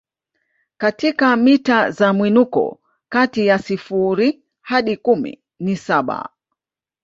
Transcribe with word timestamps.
katika 0.77 1.35
mita 1.35 1.91
za 1.91 2.13
mwinuko 2.13 2.81
kati 3.09 3.45
ya 3.47 3.59
sifuri 3.59 4.43
hadi 4.61 4.97
kumi 4.97 5.43
na 5.59 5.75
saba 5.75 6.29